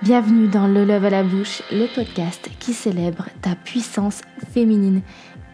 Bienvenue 0.00 0.46
dans 0.46 0.68
Le 0.68 0.84
Love 0.84 1.06
à 1.06 1.10
la 1.10 1.24
bouche, 1.24 1.60
le 1.72 1.92
podcast 1.92 2.48
qui 2.60 2.72
célèbre 2.72 3.26
ta 3.42 3.56
puissance 3.56 4.20
féminine 4.52 5.02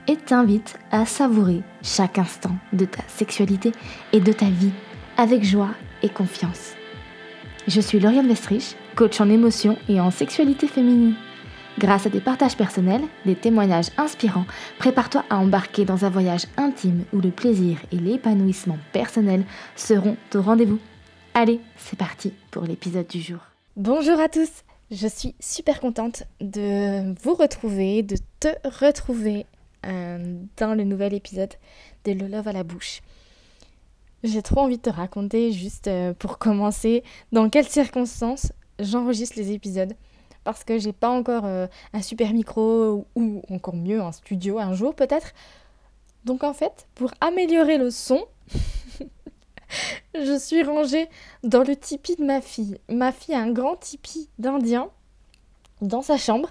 et 0.07 0.17
t'invite 0.17 0.79
à 0.91 1.07
savourer 1.07 1.63
chaque 1.83 2.19
instant 2.19 2.55
de 2.75 2.85
ta 2.85 3.03
sexualité 3.09 3.73
et 4.13 4.21
de 4.21 4.33
ta 4.33 4.45
vie 4.45 4.73
avec 5.17 5.45
joie 5.45 5.71
et 6.03 6.11
confiance. 6.11 6.75
Je 7.69 7.81
suis 7.81 7.99
Lauriane 7.99 8.29
Westrich, 8.29 8.77
coach 8.97 9.19
en 9.19 9.31
émotion 9.31 9.79
et 9.89 9.99
en 9.99 10.11
sexualité 10.11 10.69
féminine. 10.69 11.15
Grâce 11.79 12.05
à 12.05 12.11
des 12.11 12.21
partages 12.21 12.59
personnels, 12.59 13.05
des 13.25 13.37
témoignages 13.37 13.93
inspirants, 13.97 14.47
prépare-toi 14.79 15.25
à 15.31 15.39
embarquer 15.39 15.87
dans 15.87 16.05
un 16.05 16.11
voyage 16.11 16.45
intime 16.59 17.05
où 17.15 17.21
le 17.23 17.31
plaisir 17.31 17.79
et 17.93 17.97
l'épanouissement 17.97 18.79
personnel 18.93 19.45
seront 19.75 20.19
au 20.35 20.43
rendez-vous. 20.43 20.81
Allez, 21.33 21.61
c'est 21.79 21.99
parti 21.99 22.35
pour 22.51 22.65
l'épisode 22.65 23.07
du 23.07 23.23
jour. 23.23 23.54
Bonjour 23.77 24.21
à 24.21 24.29
tous, 24.29 24.63
je 24.93 25.09
suis 25.09 25.35
super 25.41 25.81
contente 25.81 26.23
de 26.41 27.13
vous 27.25 27.35
retrouver, 27.35 28.05
de 28.05 28.15
te 28.39 28.47
retrouver 28.69 29.47
euh, 29.85 30.39
dans 30.57 30.77
le 30.77 30.85
nouvel 30.85 31.13
épisode 31.13 31.53
de 32.05 32.13
Le 32.13 32.29
Love 32.29 32.47
à 32.47 32.53
la 32.53 32.63
bouche. 32.63 33.01
J'ai 34.23 34.43
trop 34.43 34.61
envie 34.61 34.77
de 34.77 34.83
te 34.83 34.91
raconter, 34.91 35.51
juste 35.51 35.89
euh, 35.89 36.15
pour 36.15 36.39
commencer, 36.39 37.03
dans 37.33 37.51
quelles 37.51 37.67
circonstances 37.67 38.53
j'enregistre 38.79 39.37
les 39.37 39.51
épisodes. 39.51 39.95
Parce 40.45 40.63
que 40.63 40.79
j'ai 40.79 40.93
pas 40.93 41.11
encore 41.11 41.45
euh, 41.45 41.67
un 41.93 42.01
super 42.01 42.33
micro 42.33 43.05
ou 43.17 43.43
encore 43.51 43.75
mieux 43.75 44.01
un 44.01 44.13
studio 44.13 44.61
un 44.61 44.75
jour 44.75 44.95
peut-être. 44.95 45.33
Donc 46.25 46.45
en 46.45 46.55
fait, 46.55 46.87
pour 46.95 47.11
améliorer 47.21 47.79
le 47.79 47.91
son, 47.91 48.25
je 50.15 50.39
suis 50.39 50.63
rangée 50.63 51.09
dans 51.43 51.63
le 51.63 51.77
tipi 51.77 52.17
de 52.17 52.25
ma 52.25 52.41
fille. 52.41 52.79
Ma 52.89 53.13
fille 53.13 53.35
a 53.35 53.41
un 53.41 53.53
grand 53.53 53.77
tipi 53.77 54.29
d'Indien 54.39 54.91
dans 55.81 56.03
sa 56.03 56.17
chambre 56.17 56.51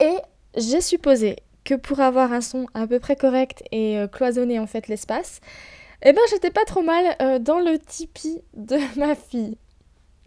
et 0.00 0.16
j'ai 0.56 0.80
supposé 0.80 1.36
que 1.64 1.74
pour 1.74 2.00
avoir 2.00 2.32
un 2.32 2.40
son 2.40 2.66
à 2.74 2.86
peu 2.86 3.00
près 3.00 3.16
correct 3.16 3.64
et 3.72 3.98
euh, 3.98 4.06
cloisonner 4.06 4.58
en 4.58 4.66
fait 4.66 4.88
l'espace, 4.88 5.40
eh 6.02 6.12
ben 6.12 6.22
j'étais 6.30 6.50
pas 6.50 6.64
trop 6.64 6.82
mal 6.82 7.16
euh, 7.20 7.38
dans 7.38 7.58
le 7.58 7.78
tipi 7.78 8.40
de 8.54 8.78
ma 8.98 9.14
fille. 9.14 9.58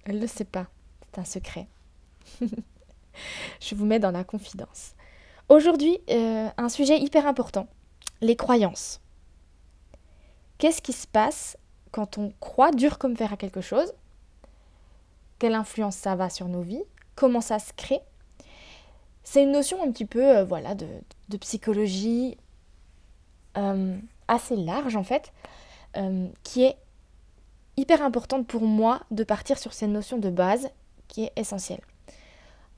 Elle 0.05 0.19
le 0.19 0.27
sait 0.27 0.45
pas, 0.45 0.67
c'est 1.05 1.21
un 1.21 1.25
secret. 1.25 1.67
je 2.41 3.75
vous 3.75 3.85
mets 3.85 3.99
dans 3.99 4.11
la 4.11 4.23
confidence. 4.23 4.95
Aujourd'hui, 5.47 5.99
euh, 6.09 6.47
un 6.57 6.69
sujet 6.69 6.99
hyper 6.99 7.25
important, 7.25 7.67
les 8.21 8.35
croyances. 8.35 9.01
Qu'est-ce 10.57 10.81
qui 10.81 10.93
se 10.93 11.07
passe 11.07 11.57
quand 11.91 12.17
on 12.17 12.33
croit 12.39 12.71
dur 12.71 12.97
comme 12.97 13.15
fer 13.15 13.33
à 13.33 13.37
quelque 13.37 13.61
chose, 13.61 13.93
quelle 15.39 15.55
influence 15.55 15.95
ça 15.95 16.15
va 16.15 16.29
sur 16.29 16.47
nos 16.47 16.61
vies, 16.61 16.83
comment 17.15 17.41
ça 17.41 17.59
se 17.59 17.73
crée. 17.73 18.01
C'est 19.23 19.43
une 19.43 19.51
notion 19.51 19.81
un 19.83 19.91
petit 19.91 20.05
peu 20.05 20.37
euh, 20.37 20.43
voilà, 20.43 20.75
de, 20.75 20.87
psychologie 21.39 22.37
euh, 23.57 23.97
assez 24.27 24.55
large 24.55 24.95
en 24.95 25.03
fait, 25.03 25.31
euh, 25.97 26.27
qui 26.43 26.63
est 26.63 26.77
hyper 27.77 28.01
importante 28.01 28.45
pour 28.47 28.63
moi 28.63 29.01
de 29.11 29.23
partir 29.23 29.57
sur 29.57 29.73
cette 29.73 29.89
notion 29.89 30.17
de 30.17 30.29
base 30.29 30.69
qui 31.07 31.23
est 31.23 31.31
essentielle. 31.35 31.81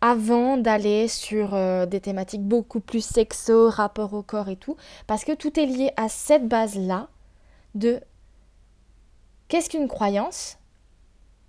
Avant 0.01 0.57
d'aller 0.57 1.07
sur 1.07 1.51
des 1.85 2.01
thématiques 2.01 2.41
beaucoup 2.41 2.79
plus 2.79 3.05
sexo, 3.05 3.69
rapport 3.69 4.13
au 4.13 4.23
corps 4.23 4.49
et 4.49 4.55
tout, 4.55 4.75
parce 5.05 5.23
que 5.23 5.31
tout 5.31 5.59
est 5.59 5.67
lié 5.67 5.91
à 5.95 6.09
cette 6.09 6.47
base-là 6.47 7.07
de 7.75 8.01
Qu'est-ce 9.51 9.69
qu'une 9.69 9.89
croyance? 9.89 10.57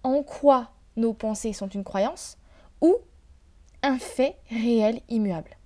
En 0.02 0.24
quoi 0.24 0.72
nos 0.96 1.12
pensées 1.12 1.52
sont 1.52 1.68
une 1.68 1.84
croyance? 1.84 2.36
Ou 2.80 2.96
un 3.84 3.96
fait 3.96 4.36
réel 4.50 5.02
immuable? 5.08 5.56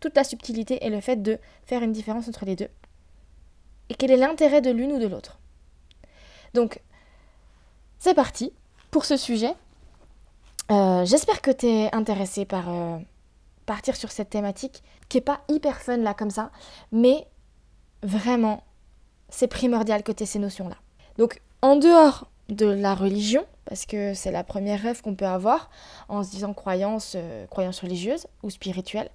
Toute 0.00 0.14
la 0.14 0.22
subtilité 0.22 0.84
est 0.84 0.90
le 0.90 1.00
fait 1.00 1.16
de 1.16 1.38
faire 1.64 1.82
une 1.82 1.92
différence 1.92 2.28
entre 2.28 2.44
les 2.44 2.56
deux. 2.56 2.68
Et 3.88 3.94
quel 3.94 4.10
est 4.10 4.18
l'intérêt 4.18 4.60
de 4.60 4.70
l'une 4.70 4.92
ou 4.92 4.98
de 4.98 5.06
l'autre? 5.06 5.38
Donc, 6.52 6.82
c'est 7.98 8.12
parti 8.12 8.52
pour 8.90 9.06
ce 9.06 9.16
sujet. 9.16 9.54
Euh, 10.70 11.06
j'espère 11.06 11.40
que 11.40 11.52
tu 11.52 11.64
es 11.64 11.94
intéressé 11.94 12.44
par 12.44 12.68
euh, 12.68 12.98
partir 13.64 13.96
sur 13.96 14.12
cette 14.12 14.28
thématique 14.28 14.82
qui 15.08 15.16
n'est 15.16 15.22
pas 15.22 15.40
hyper 15.48 15.80
fun 15.80 15.96
là 15.96 16.12
comme 16.12 16.28
ça, 16.28 16.50
mais 16.92 17.26
vraiment 18.02 18.62
c'est 19.28 19.48
primordial 19.48 20.02
que 20.02 20.12
tu 20.12 20.22
aies 20.22 20.26
ces 20.26 20.38
notions-là. 20.38 20.76
Donc, 21.18 21.40
en 21.62 21.76
dehors 21.76 22.28
de 22.48 22.66
la 22.66 22.94
religion, 22.94 23.44
parce 23.64 23.86
que 23.86 24.14
c'est 24.14 24.30
la 24.30 24.44
première 24.44 24.80
rêve 24.80 25.02
qu'on 25.02 25.14
peut 25.14 25.26
avoir 25.26 25.70
en 26.08 26.22
se 26.22 26.30
disant 26.30 26.52
croyance, 26.54 27.14
euh, 27.16 27.46
croyance 27.46 27.80
religieuse 27.80 28.26
ou 28.42 28.50
spirituelle, 28.50 29.10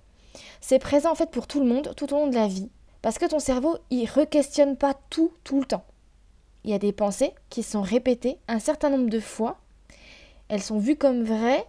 c'est 0.60 0.80
présent 0.80 1.12
en 1.12 1.16
fait 1.16 1.32
pour 1.32 1.48
tout 1.48 1.60
le 1.60 1.66
monde 1.66 1.94
tout 1.96 2.14
au 2.14 2.18
long 2.18 2.28
de 2.28 2.36
la 2.36 2.48
vie. 2.48 2.70
Parce 3.02 3.18
que 3.18 3.26
ton 3.26 3.40
cerveau, 3.40 3.78
il 3.90 4.06
re-questionne 4.06 4.78
pas 4.78 4.94
tout, 5.10 5.32
tout 5.44 5.60
le 5.60 5.66
temps. 5.66 5.86
Il 6.64 6.70
y 6.70 6.74
a 6.74 6.80
des 6.80 6.92
pensées 6.92 7.34
qui 7.50 7.64
sont 7.64 7.82
répétées 7.82 8.38
un 8.48 8.60
certain 8.60 8.90
nombre 8.90 9.10
de 9.10 9.20
fois, 9.20 9.58
elles 10.50 10.62
sont 10.62 10.78
vues 10.78 10.98
comme 10.98 11.24
vraies, 11.24 11.66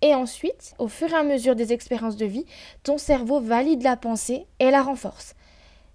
et 0.00 0.14
ensuite, 0.14 0.74
au 0.78 0.88
fur 0.88 1.10
et 1.10 1.16
à 1.16 1.24
mesure 1.24 1.56
des 1.56 1.72
expériences 1.72 2.16
de 2.16 2.24
vie, 2.24 2.46
ton 2.84 2.98
cerveau 2.98 3.40
valide 3.40 3.82
la 3.82 3.96
pensée 3.96 4.46
et 4.60 4.70
la 4.70 4.82
renforce. 4.82 5.34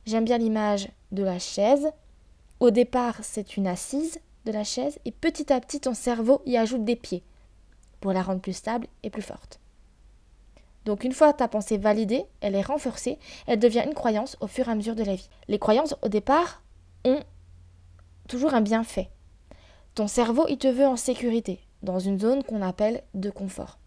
J'aime 0.06 0.26
bien 0.26 0.38
l'image 0.38 0.90
de 1.14 1.24
la 1.24 1.40
chaise. 1.40 1.90
Au 2.60 2.72
départ, 2.72 3.18
c'est 3.22 3.56
une 3.56 3.68
assise 3.68 4.20
de 4.46 4.52
la 4.52 4.64
chaise 4.64 5.00
et 5.06 5.12
petit 5.12 5.54
à 5.54 5.62
petit, 5.62 5.80
ton 5.80 5.94
cerveau 5.94 6.42
y 6.46 6.58
ajoute 6.58 6.84
des 6.84 6.96
pieds 6.96 7.24
pour 8.02 8.12
la 8.12 8.22
rendre 8.22 8.42
plus 8.42 8.54
stable 8.54 8.88
et 9.04 9.10
plus 9.10 9.22
forte. 9.22 9.60
Donc 10.86 11.06
une 11.06 11.14
fois 11.14 11.32
ta 11.32 11.48
pensée 11.48 11.78
validée, 11.78 12.26
elle 12.42 12.56
est 12.56 12.62
renforcée, 12.62 13.18
elle 13.48 13.60
devient 13.60 13.84
une 13.86 13.94
croyance 13.94 14.36
au 14.42 14.48
fur 14.48 14.68
et 14.68 14.72
à 14.72 14.76
mesure 14.76 14.96
de 14.96 15.04
la 15.04 15.16
vie. 15.16 15.30
Les 15.48 15.60
croyances 15.60 15.96
au 16.02 16.10
départ 16.10 16.62
ont 17.06 17.22
toujours 18.28 18.54
un 18.54 18.62
bienfait. 18.62 19.10
Ton 19.96 20.08
cerveau, 20.08 20.46
il 20.50 20.58
te 20.58 20.68
veut 20.68 20.88
en 20.88 20.98
sécurité, 20.98 21.60
dans 21.84 22.00
une 22.00 22.20
zone 22.20 22.44
qu'on 22.44 22.62
appelle 22.62 23.04
de 23.14 23.30
confort. 23.30 23.78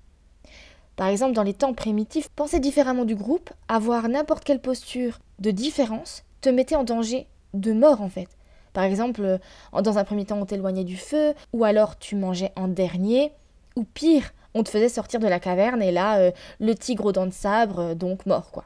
Par 0.95 1.09
exemple, 1.09 1.35
dans 1.35 1.43
les 1.43 1.53
temps 1.53 1.75
primitifs, 1.75 2.31
penser 2.31 2.61
différemment 2.61 3.05
du 3.05 3.17
groupe, 3.17 3.51
avoir 3.69 4.09
n'importe 4.09 4.45
quelle 4.45 4.63
posture 4.63 5.19
de 5.41 5.51
différence, 5.51 6.23
te 6.47 6.51
mettait 6.51 6.77
en 6.77 6.85
danger 6.85 7.27
de 7.55 7.73
mort 7.73 8.01
en 8.01 8.09
fait. 8.09 8.29
Par 8.73 8.85
exemple, 8.85 9.23
euh, 9.23 9.39
dans 9.83 9.99
un 9.99 10.05
premier 10.05 10.25
temps, 10.25 10.39
on 10.39 10.47
t'éloignait 10.47 10.85
du 10.85 10.97
feu, 10.97 11.35
ou 11.53 11.65
alors 11.65 11.99
tu 11.99 12.15
mangeais 12.15 12.53
en 12.55 12.69
dernier, 12.69 13.33
ou 13.75 13.83
pire, 13.83 14.33
on 14.55 14.63
te 14.63 14.69
faisait 14.69 14.89
sortir 14.89 15.19
de 15.19 15.27
la 15.27 15.41
caverne 15.41 15.83
et 15.83 15.91
là, 15.91 16.19
euh, 16.19 16.31
le 16.61 16.75
tigre 16.75 17.07
aux 17.07 17.13
dents 17.13 17.27
de 17.27 17.33
sabre, 17.33 17.81
euh, 17.81 17.95
donc 17.95 18.27
mort 18.27 18.53
quoi. 18.53 18.65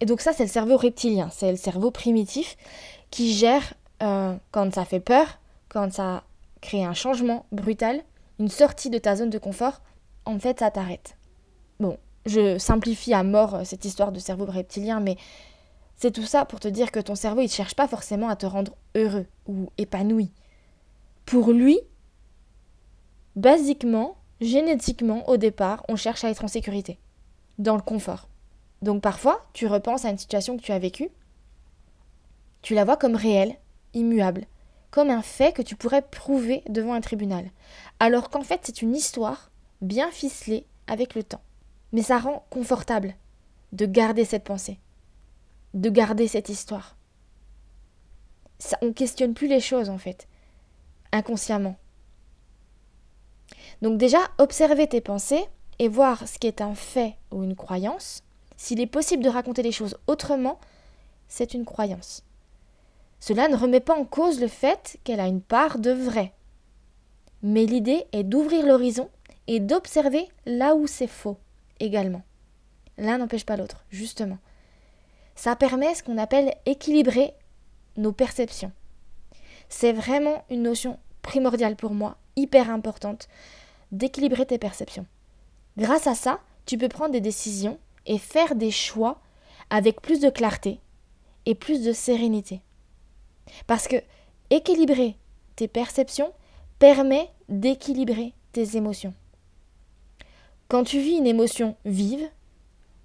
Et 0.00 0.06
donc 0.06 0.22
ça, 0.22 0.32
c'est 0.32 0.42
le 0.42 0.48
cerveau 0.48 0.76
reptilien, 0.76 1.28
c'est 1.30 1.52
le 1.52 1.56
cerveau 1.56 1.90
primitif 1.90 2.56
qui 3.10 3.32
gère 3.32 3.74
quand 4.00 4.74
ça 4.74 4.86
fait 4.86 4.98
peur, 4.98 5.26
quand 5.68 5.92
ça 5.92 6.24
crée 6.62 6.82
un 6.82 6.94
changement 6.94 7.44
brutal, 7.52 8.00
une 8.38 8.48
sortie 8.48 8.88
de 8.88 8.96
ta 8.96 9.14
zone 9.14 9.28
de 9.28 9.36
confort, 9.36 9.82
en 10.24 10.38
fait, 10.38 10.60
ça 10.60 10.70
t'arrête. 10.70 11.18
Bon, 11.80 11.98
je 12.24 12.56
simplifie 12.56 13.12
à 13.12 13.22
mort 13.22 13.60
cette 13.64 13.84
histoire 13.84 14.10
de 14.10 14.18
cerveau 14.18 14.46
reptilien, 14.46 15.00
mais 15.00 15.18
c'est 16.00 16.12
tout 16.12 16.24
ça 16.24 16.46
pour 16.46 16.60
te 16.60 16.68
dire 16.68 16.92
que 16.92 16.98
ton 16.98 17.14
cerveau, 17.14 17.42
il 17.42 17.44
ne 17.44 17.50
cherche 17.50 17.74
pas 17.74 17.86
forcément 17.86 18.30
à 18.30 18.36
te 18.36 18.46
rendre 18.46 18.74
heureux 18.94 19.26
ou 19.46 19.70
épanoui. 19.76 20.32
Pour 21.26 21.52
lui, 21.52 21.78
basiquement, 23.36 24.16
génétiquement, 24.40 25.28
au 25.28 25.36
départ, 25.36 25.84
on 25.88 25.96
cherche 25.96 26.24
à 26.24 26.30
être 26.30 26.42
en 26.42 26.48
sécurité, 26.48 26.98
dans 27.58 27.76
le 27.76 27.82
confort. 27.82 28.30
Donc 28.80 29.02
parfois, 29.02 29.46
tu 29.52 29.66
repenses 29.66 30.06
à 30.06 30.08
une 30.08 30.16
situation 30.16 30.56
que 30.56 30.62
tu 30.62 30.72
as 30.72 30.78
vécue, 30.78 31.10
tu 32.62 32.74
la 32.74 32.86
vois 32.86 32.96
comme 32.96 33.14
réelle, 33.14 33.56
immuable, 33.92 34.46
comme 34.90 35.10
un 35.10 35.22
fait 35.22 35.52
que 35.52 35.60
tu 35.60 35.76
pourrais 35.76 36.02
prouver 36.02 36.62
devant 36.70 36.94
un 36.94 37.02
tribunal, 37.02 37.50
alors 37.98 38.30
qu'en 38.30 38.42
fait 38.42 38.60
c'est 38.62 38.80
une 38.80 38.96
histoire 38.96 39.50
bien 39.82 40.10
ficelée 40.10 40.64
avec 40.86 41.14
le 41.14 41.24
temps. 41.24 41.42
Mais 41.92 42.02
ça 42.02 42.18
rend 42.18 42.46
confortable 42.48 43.16
de 43.72 43.84
garder 43.84 44.24
cette 44.24 44.44
pensée 44.44 44.78
de 45.74 45.90
garder 45.90 46.28
cette 46.28 46.48
histoire. 46.48 46.96
Ça, 48.58 48.76
on 48.82 48.92
questionne 48.92 49.34
plus 49.34 49.48
les 49.48 49.60
choses 49.60 49.88
en 49.88 49.98
fait, 49.98 50.28
inconsciemment. 51.12 51.76
Donc 53.82 53.98
déjà, 53.98 54.18
observer 54.38 54.86
tes 54.86 55.00
pensées 55.00 55.44
et 55.78 55.88
voir 55.88 56.28
ce 56.28 56.38
qui 56.38 56.46
est 56.46 56.60
un 56.60 56.74
fait 56.74 57.16
ou 57.30 57.42
une 57.42 57.56
croyance. 57.56 58.22
S'il 58.56 58.80
est 58.80 58.86
possible 58.86 59.22
de 59.22 59.30
raconter 59.30 59.62
les 59.62 59.72
choses 59.72 59.96
autrement, 60.06 60.60
c'est 61.28 61.54
une 61.54 61.64
croyance. 61.64 62.22
Cela 63.20 63.48
ne 63.48 63.56
remet 63.56 63.80
pas 63.80 63.98
en 63.98 64.04
cause 64.04 64.40
le 64.40 64.48
fait 64.48 64.98
qu'elle 65.04 65.20
a 65.20 65.26
une 65.26 65.40
part 65.40 65.78
de 65.78 65.92
vrai. 65.92 66.32
Mais 67.42 67.64
l'idée 67.64 68.04
est 68.12 68.24
d'ouvrir 68.24 68.66
l'horizon 68.66 69.08
et 69.46 69.60
d'observer 69.60 70.28
là 70.44 70.74
où 70.74 70.86
c'est 70.86 71.06
faux 71.06 71.38
également. 71.78 72.22
L'un 72.98 73.18
n'empêche 73.18 73.46
pas 73.46 73.56
l'autre, 73.56 73.84
justement. 73.90 74.38
Ça 75.40 75.56
permet 75.56 75.94
ce 75.94 76.02
qu'on 76.02 76.18
appelle 76.18 76.54
équilibrer 76.66 77.32
nos 77.96 78.12
perceptions. 78.12 78.72
C'est 79.70 79.94
vraiment 79.94 80.44
une 80.50 80.64
notion 80.64 80.98
primordiale 81.22 81.76
pour 81.76 81.94
moi, 81.94 82.18
hyper 82.36 82.68
importante, 82.68 83.26
d'équilibrer 83.90 84.44
tes 84.44 84.58
perceptions. 84.58 85.06
Grâce 85.78 86.06
à 86.06 86.14
ça, 86.14 86.40
tu 86.66 86.76
peux 86.76 86.90
prendre 86.90 87.12
des 87.12 87.22
décisions 87.22 87.78
et 88.04 88.18
faire 88.18 88.54
des 88.54 88.70
choix 88.70 89.18
avec 89.70 90.02
plus 90.02 90.20
de 90.20 90.28
clarté 90.28 90.78
et 91.46 91.54
plus 91.54 91.82
de 91.84 91.94
sérénité. 91.94 92.60
Parce 93.66 93.88
que 93.88 93.96
équilibrer 94.50 95.16
tes 95.56 95.68
perceptions 95.68 96.34
permet 96.78 97.30
d'équilibrer 97.48 98.34
tes 98.52 98.76
émotions. 98.76 99.14
Quand 100.68 100.84
tu 100.84 101.00
vis 101.00 101.16
une 101.16 101.26
émotion 101.26 101.76
vive, 101.86 102.28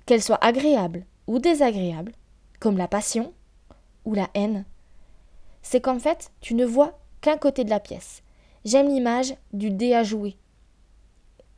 qu'elle 0.06 0.22
soit 0.22 0.44
agréable 0.44 1.06
ou 1.28 1.40
désagréable, 1.40 2.12
comme 2.66 2.80
la 2.80 2.88
passion 2.88 3.32
ou 4.06 4.16
la 4.16 4.28
haine, 4.34 4.66
c'est 5.62 5.82
qu'en 5.82 6.00
fait, 6.00 6.32
tu 6.42 6.56
ne 6.56 6.66
vois 6.66 6.98
qu'un 7.22 7.38
côté 7.38 7.64
de 7.64 7.70
la 7.70 7.80
pièce. 7.80 8.24
J'aime 8.64 8.88
l'image 8.88 9.36
du 9.54 9.70
dé 9.70 9.94
à 9.94 10.04
jouer. 10.04 10.36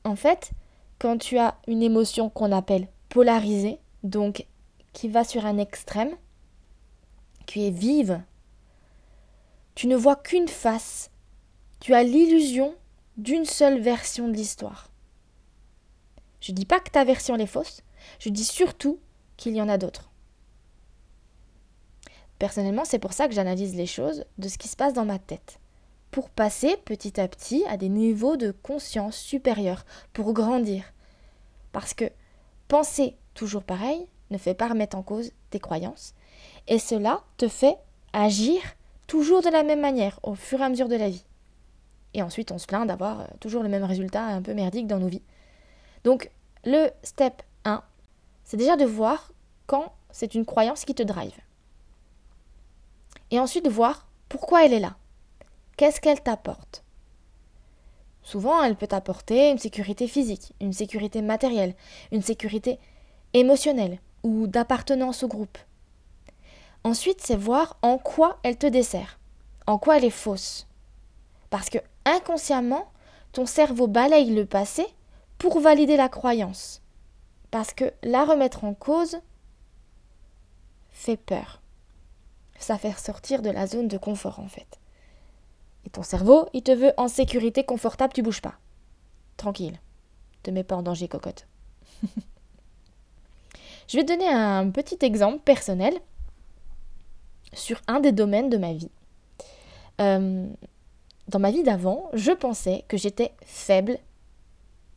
En 0.04 0.18
fait, 0.18 0.51
quand 1.00 1.18
tu 1.18 1.38
as 1.38 1.56
une 1.65 1.81
émotion 1.81 2.30
qu'on 2.30 2.51
appelle 2.51 2.89
polarisée, 3.07 3.80
donc 4.04 4.45
qui 4.92 5.07
va 5.07 5.24
sur 5.24 5.45
un 5.45 5.59
extrême, 5.59 6.12
qui 7.45 7.65
est 7.65 7.71
vive, 7.71 8.21
tu 9.75 9.88
ne 9.88 9.95
vois 9.95 10.18
qu'une 10.18 10.50
face. 10.50 11.09
Tu 11.80 11.94
as 11.94 12.04
l'illusion 12.04 12.75
d'une 13.15 13.45
seule 13.45 13.80
version 13.80 14.27
de 14.27 14.33
l'histoire. 14.33 14.89
Je 16.42 16.51
ne 16.51 16.57
dis 16.57 16.65
pas 16.65 16.81
que 16.81 16.92
ta 16.92 17.06
version 17.06 17.38
est 17.38 17.45
fausse, 17.45 17.81
je 18.19 18.27
dis 18.27 18.44
surtout 18.44 19.00
qu'il 19.38 19.56
y 19.56 19.62
en 19.62 19.69
a 19.69 19.77
d'autres. 19.77 20.12
Personnellement, 22.39 22.86
c'est 22.86 23.00
pour 23.00 23.13
ça 23.13 23.28
que 23.28 23.34
j'analyse 23.34 23.75
les 23.75 23.86
choses 23.86 24.25
de 24.38 24.48
ce 24.48 24.57
qui 24.57 24.68
se 24.68 24.75
passe 24.75 24.94
dans 24.94 25.06
ma 25.06 25.19
tête, 25.19 25.60
pour 26.12 26.30
passer 26.30 26.78
petit 26.86 27.19
à 27.19 27.28
petit 27.28 27.63
à 27.68 27.78
des 27.78 27.89
niveaux 27.89 28.38
de 28.38 28.51
conscience 28.51 29.18
supérieurs, 29.18 29.86
pour 30.13 30.34
grandir. 30.34 30.84
Parce 31.72 31.94
que 31.94 32.06
penser 32.68 33.16
toujours 33.34 33.63
pareil 33.63 34.07
ne 34.30 34.38
fait 34.38 34.54
pas 34.54 34.68
remettre 34.68 34.98
en 34.98 35.04
cause 35.04 35.31
tes 35.50 35.60
croyances, 35.60 36.13
et 36.68 36.80
cela 36.80 37.24
te 37.38 37.48
fait 37.48 37.78
agir 38.13 38.60
toujours 39.07 39.42
de 39.42 39.50
la 39.50 39.63
même 39.63 39.80
manière 39.80 40.19
au 40.22 40.36
fur 40.36 40.60
et 40.60 40.63
à 40.63 40.69
mesure 40.69 40.90
de 40.90 40.95
la 40.95 41.10
vie. 41.10 41.24
Et 42.13 42.22
ensuite, 42.22 42.51
on 42.51 42.57
se 42.57 42.68
plaint 42.68 42.88
d'avoir 42.88 43.22
euh, 43.22 43.25
toujours 43.40 43.63
le 43.63 43.69
même 43.69 43.83
résultat 43.83 44.24
un 44.24 44.42
peu 44.42 44.54
merdique 44.54 44.88
dans 44.88 45.00
nos 45.00 45.07
vies. 45.07 45.24
Donc, 46.04 46.30
le 46.66 46.90
step 47.04 47.42
1, 47.63 47.83
c'est 48.44 48.57
déjà 48.57 48.75
de 48.75 48.86
voir 48.86 49.31
quand 49.66 49.94
c'est 50.12 50.36
une 50.36 50.45
croyance 50.45 50.83
qui 50.83 50.95
te 50.95 51.04
drive. 51.04 51.36
Et 53.32 53.40
ensuite 53.40 53.68
voir 53.68 54.08
pourquoi 54.30 54.66
elle 54.66 54.74
est 54.74 54.80
là. 54.80 54.98
Qu'est-ce 55.78 56.02
qu'elle 56.02 56.22
t'apporte? 56.22 56.84
Souvent, 58.24 58.62
elle 58.62 58.76
peut 58.76 58.88
t'apporter 58.88 59.52
une 59.52 59.58
sécurité 59.58 60.08
physique, 60.08 60.54
une 60.60 60.74
sécurité 60.74 61.22
matérielle, 61.22 61.76
une 62.12 62.22
sécurité 62.22 62.80
émotionnelle 63.34 64.00
ou 64.24 64.48
d'appartenance 64.48 65.24
au 65.24 65.28
groupe. 65.28 65.58
Ensuite, 66.84 67.22
c'est 67.22 67.38
voir 67.38 67.78
en 67.82 67.98
quoi 67.98 68.40
elle 68.44 68.58
te 68.58 68.68
dessert, 68.68 69.20
en 69.66 69.78
quoi 69.78 69.98
elle 69.98 70.06
est 70.06 70.10
fausse. 70.10 70.68
Parce 71.50 71.70
que 71.70 71.78
inconsciemment, 72.06 72.92
ton 73.32 73.46
cerveau 73.46 73.88
balaye 73.88 74.34
le 74.34 74.46
passé 74.46 74.86
pour 75.38 75.60
valider 75.60 75.96
la 75.96 76.10
croyance. 76.10 76.82
Parce 77.52 77.74
que 77.74 77.94
la 78.04 78.26
remettre 78.26 78.64
en 78.64 78.74
cause 78.74 79.20
fait 80.90 81.18
peur. 81.18 81.62
Ça 82.59 82.77
fait 82.77 82.98
sortir 82.98 83.42
de 83.42 83.50
la 83.50 83.68
zone 83.68 83.88
de 83.88 83.98
confort 83.98 84.39
en 84.39 84.48
fait. 84.48 84.80
Et 85.86 85.89
ton 85.89 86.04
cerveau, 86.04 86.48
il 86.54 86.63
te 86.63 86.71
veut 86.71 86.94
en 86.98 87.07
sécurité 87.07 87.63
confortable, 87.63 88.13
tu 88.13 88.21
bouges 88.21 88.42
pas. 88.42 88.56
Tranquille. 89.38 89.80
Te 90.44 90.51
mets 90.51 90.63
pas 90.63 90.75
en 90.75 90.83
danger, 90.83 91.07
cocotte. 91.07 91.48
Je 93.88 93.95
vais 93.95 94.04
te 94.04 94.12
donner 94.12 94.27
un 94.27 94.69
petit 94.69 94.98
exemple 95.01 95.39
personnel 95.39 95.94
sur 97.54 97.81
un 97.88 98.00
des 98.00 98.12
domaines 98.12 98.50
de 98.50 98.57
ma 98.57 98.74
vie. 98.74 98.92
Euh, 100.01 100.48
dans 101.27 101.39
ma 101.39 101.51
vie 101.51 101.63
d'avant, 101.63 102.09
je 102.13 102.31
pensais 102.31 102.83
que 102.88 102.98
j'étais 102.98 103.31
faible 103.45 103.98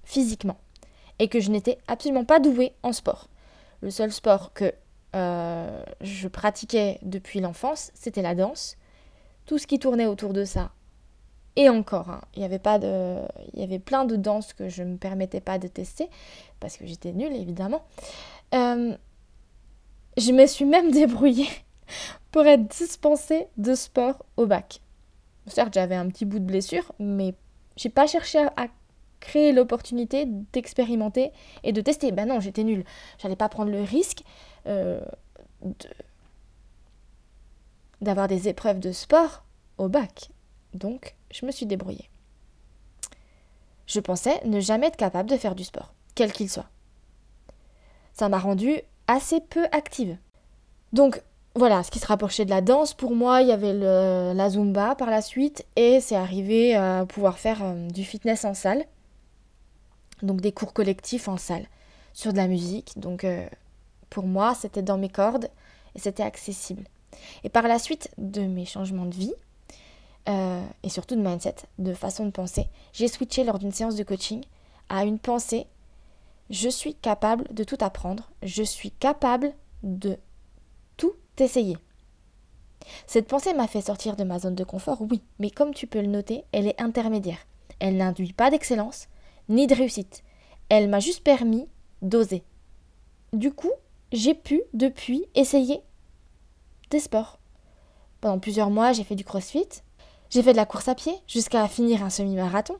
physiquement 0.04 0.58
et 1.18 1.28
que 1.28 1.40
je 1.40 1.50
n'étais 1.50 1.78
absolument 1.86 2.24
pas 2.24 2.40
douée 2.40 2.72
en 2.82 2.92
sport. 2.92 3.28
Le 3.80 3.90
seul 3.90 4.12
sport 4.12 4.52
que 4.52 4.74
euh, 5.16 5.82
je 6.00 6.28
pratiquais 6.28 6.98
depuis 7.02 7.40
l'enfance, 7.40 7.90
c'était 7.94 8.22
la 8.22 8.34
danse. 8.34 8.76
Tout 9.46 9.58
ce 9.58 9.66
qui 9.66 9.78
tournait 9.78 10.06
autour 10.06 10.32
de 10.32 10.44
ça. 10.44 10.70
Et 11.56 11.68
encore, 11.68 12.10
hein, 12.10 12.20
il 12.34 12.42
y 12.42 12.44
avait 12.44 12.60
pas 12.60 12.78
de, 12.78 13.18
il 13.52 13.60
y 13.60 13.64
avait 13.64 13.80
plein 13.80 14.04
de 14.04 14.16
danses 14.16 14.52
que 14.52 14.68
je 14.68 14.82
ne 14.82 14.92
me 14.92 14.96
permettais 14.96 15.40
pas 15.40 15.58
de 15.58 15.66
tester 15.66 16.08
parce 16.60 16.76
que 16.76 16.86
j'étais 16.86 17.12
nulle 17.12 17.34
évidemment. 17.34 17.82
Euh, 18.54 18.96
je 20.16 20.32
me 20.32 20.46
suis 20.46 20.64
même 20.64 20.90
débrouillée 20.92 21.50
pour 22.30 22.46
être 22.46 22.68
dispensée 22.68 23.48
de 23.56 23.74
sport 23.74 24.24
au 24.36 24.46
bac. 24.46 24.80
Certes, 25.46 25.74
j'avais 25.74 25.96
un 25.96 26.08
petit 26.08 26.24
bout 26.24 26.38
de 26.38 26.44
blessure, 26.44 26.92
mais 27.00 27.34
j'ai 27.76 27.88
pas 27.88 28.06
cherché 28.06 28.38
à, 28.38 28.68
créer 29.20 29.52
l'opportunité 29.52 30.26
d'expérimenter 30.26 31.32
et 31.62 31.72
de 31.72 31.80
tester. 31.80 32.12
Ben 32.12 32.26
non, 32.26 32.40
j'étais 32.40 32.64
nulle. 32.64 32.84
J'allais 33.18 33.36
pas 33.36 33.48
prendre 33.48 33.70
le 33.70 33.82
risque 33.82 34.22
euh, 34.66 35.00
d'avoir 38.00 38.28
des 38.28 38.48
épreuves 38.48 38.80
de 38.80 38.92
sport 38.92 39.44
au 39.78 39.88
bac. 39.88 40.30
Donc, 40.74 41.14
je 41.30 41.46
me 41.46 41.52
suis 41.52 41.66
débrouillée. 41.66 42.08
Je 43.86 44.00
pensais 44.00 44.40
ne 44.44 44.60
jamais 44.60 44.86
être 44.86 44.96
capable 44.96 45.28
de 45.28 45.36
faire 45.36 45.54
du 45.54 45.64
sport, 45.64 45.92
quel 46.14 46.32
qu'il 46.32 46.48
soit. 46.48 46.68
Ça 48.12 48.28
m'a 48.28 48.38
rendue 48.38 48.80
assez 49.06 49.40
peu 49.40 49.66
active. 49.72 50.16
Donc, 50.92 51.22
voilà, 51.56 51.82
ce 51.82 51.90
qui 51.90 51.98
se 51.98 52.06
rapprochait 52.06 52.44
de 52.44 52.50
la 52.50 52.60
danse, 52.60 52.94
pour 52.94 53.16
moi, 53.16 53.42
il 53.42 53.48
y 53.48 53.52
avait 53.52 53.72
la 53.72 54.50
zumba 54.50 54.94
par 54.94 55.10
la 55.10 55.20
suite, 55.20 55.66
et 55.74 56.00
c'est 56.00 56.14
arrivé 56.14 56.76
à 56.76 57.04
pouvoir 57.06 57.38
faire 57.38 57.58
euh, 57.62 57.88
du 57.88 58.04
fitness 58.04 58.44
en 58.44 58.54
salle, 58.54 58.84
donc 60.22 60.40
des 60.40 60.52
cours 60.52 60.72
collectifs 60.72 61.28
en 61.28 61.36
salle, 61.36 61.66
sur 62.12 62.32
de 62.32 62.38
la 62.38 62.48
musique. 62.48 62.98
Donc, 62.98 63.24
euh, 63.24 63.46
pour 64.08 64.26
moi, 64.26 64.54
c'était 64.54 64.82
dans 64.82 64.98
mes 64.98 65.08
cordes 65.08 65.48
et 65.94 65.98
c'était 65.98 66.22
accessible. 66.22 66.84
Et 67.44 67.48
par 67.48 67.66
la 67.68 67.78
suite 67.78 68.10
de 68.18 68.42
mes 68.42 68.64
changements 68.64 69.06
de 69.06 69.14
vie, 69.14 69.34
euh, 70.28 70.64
et 70.82 70.88
surtout 70.88 71.16
de 71.16 71.22
mindset, 71.22 71.56
de 71.78 71.94
façon 71.94 72.26
de 72.26 72.30
penser, 72.30 72.68
j'ai 72.92 73.08
switché 73.08 73.44
lors 73.44 73.58
d'une 73.58 73.72
séance 73.72 73.96
de 73.96 74.04
coaching 74.04 74.42
à 74.88 75.04
une 75.04 75.18
pensée 75.18 75.66
je 76.50 76.68
suis 76.68 76.94
capable 76.94 77.44
de 77.54 77.64
tout 77.64 77.78
apprendre, 77.80 78.28
je 78.42 78.64
suis 78.64 78.90
capable 78.90 79.52
de 79.84 80.18
tout 80.96 81.14
essayer. 81.38 81.78
Cette 83.06 83.28
pensée 83.28 83.54
m'a 83.54 83.68
fait 83.68 83.80
sortir 83.80 84.16
de 84.16 84.24
ma 84.24 84.40
zone 84.40 84.56
de 84.56 84.64
confort, 84.64 85.00
oui, 85.00 85.22
mais 85.38 85.50
comme 85.50 85.72
tu 85.72 85.86
peux 85.86 86.00
le 86.00 86.08
noter, 86.08 86.44
elle 86.52 86.66
est 86.66 86.80
intermédiaire. 86.80 87.46
Elle 87.78 87.96
n'induit 87.96 88.32
pas 88.32 88.50
d'excellence, 88.50 89.06
ni 89.48 89.66
de 89.66 89.74
réussite. 89.74 90.22
Elle 90.68 90.88
m'a 90.88 91.00
juste 91.00 91.24
permis 91.24 91.68
d'oser. 92.02 92.44
Du 93.32 93.52
coup, 93.52 93.72
j'ai 94.12 94.34
pu, 94.34 94.62
depuis, 94.74 95.26
essayer 95.34 95.82
des 96.90 97.00
sports. 97.00 97.38
Pendant 98.20 98.38
plusieurs 98.38 98.70
mois, 98.70 98.92
j'ai 98.92 99.04
fait 99.04 99.14
du 99.14 99.24
crossfit, 99.24 99.68
j'ai 100.30 100.42
fait 100.42 100.52
de 100.52 100.56
la 100.56 100.66
course 100.66 100.88
à 100.88 100.94
pied, 100.94 101.14
jusqu'à 101.26 101.66
finir 101.68 102.02
un 102.02 102.10
semi-marathon. 102.10 102.76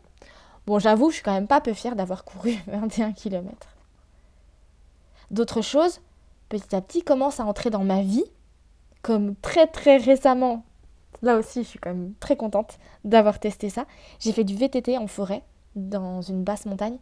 Bon, 0.67 0.79
j'avoue, 0.79 1.11
je 1.11 1.17
suis 1.17 1.23
quand 1.23 1.33
même 1.33 1.47
pas 1.47 1.61
peu 1.61 1.73
fière 1.73 1.97
d'avoir 1.97 2.25
couru 2.25 2.57
21 2.67 3.12
km. 3.12 3.69
D'autres 5.31 5.62
choses, 5.62 6.00
petit 6.49 6.75
à 6.75 6.81
petit, 6.81 7.02
commencent 7.02 7.40
à 7.40 7.45
entrer 7.45 7.71
dans 7.71 7.85
ma 7.85 8.02
vie, 8.02 8.25
comme 9.02 9.37
très 9.37 9.67
très 9.67 9.97
récemment. 9.97 10.64
Là 11.23 11.37
aussi, 11.37 11.62
je 11.62 11.69
suis 11.69 11.79
quand 11.79 11.90
même 11.90 12.14
très 12.21 12.37
contente 12.37 12.79
d'avoir 13.05 13.38
testé 13.38 13.71
ça. 13.71 13.87
J'ai 14.19 14.33
fait 14.33 14.45
du 14.45 14.57
VTT 14.57 14.99
en 14.99 15.07
forêt, 15.07 15.43
dans 15.74 16.22
une 16.22 16.42
basse 16.42 16.66
montagne. 16.66 16.98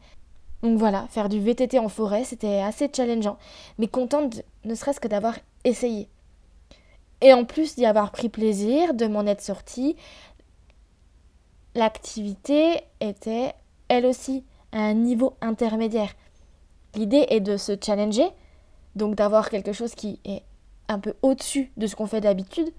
Donc 0.63 0.79
voilà, 0.79 1.07
faire 1.09 1.29
du 1.29 1.41
VTT 1.41 1.79
en 1.79 1.89
forêt, 1.89 2.25
c'était 2.25 2.61
assez 2.61 2.91
challengeant, 2.95 3.39
mais 3.79 3.87
contente 3.87 4.43
ne 4.65 4.75
serait-ce 4.75 5.01
que 5.01 5.09
d'avoir 5.09 5.37
essayé. 5.65 6.09
Et 7.21 7.33
en 7.33 7.45
plus 7.45 7.77
d'y 7.77 7.87
avoir 7.87 8.11
pris 8.11 8.29
plaisir, 8.29 8.95
de 8.95 9.07
m'en 9.07 9.27
être 9.27 9.41
sortie, 9.41 9.97
l'activité 11.75 12.81
était 13.01 13.55
elle 13.89 14.07
aussi 14.07 14.45
à 14.73 14.81
un 14.81 14.95
niveau 14.95 15.35
intermédiaire. 15.41 16.13
L'idée 16.95 17.27
est 17.29 17.41
de 17.41 17.57
se 17.57 17.73
challenger, 17.81 18.29
donc 18.97 19.15
d'avoir 19.15 19.51
quelque 19.51 19.73
chose 19.73 19.95
qui 19.95 20.21
est 20.25 20.43
un 20.89 20.99
peu 20.99 21.15
au-dessus 21.23 21.71
de 21.77 21.87
ce 21.87 21.95
qu'on 21.95 22.07
fait 22.07 22.21
d'habitude, 22.21 22.73